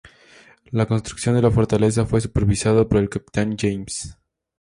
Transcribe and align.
La 0.71 0.87
construcción 0.87 1.35
de 1.35 1.43
la 1.43 1.51
fortaleza 1.51 2.07
fue 2.07 2.21
supervisado 2.21 2.89
por 2.89 2.97
el 2.97 3.07
capitán 3.07 3.55
James 3.55 4.05
St. 4.05 4.17